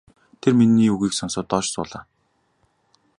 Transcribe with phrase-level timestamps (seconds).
[0.41, 2.03] Тэр миний үгийг сонсоод доош суулаа.